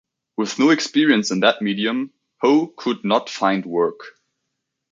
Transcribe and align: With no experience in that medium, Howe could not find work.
With 0.35 0.57
no 0.57 0.71
experience 0.71 1.29
in 1.29 1.41
that 1.41 1.61
medium, 1.61 2.11
Howe 2.39 2.73
could 2.75 3.03
not 3.05 3.29
find 3.29 3.63
work. 3.67 3.99